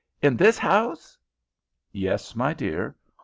[0.19, 1.19] "In this house?"
[1.91, 2.95] "Yes, my dear.